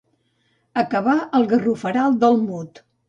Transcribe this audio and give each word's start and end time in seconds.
Acabar 0.83 1.15
al 1.41 1.45
Garroferal 1.51 2.19
del 2.25 2.41
Mut. 2.47 2.83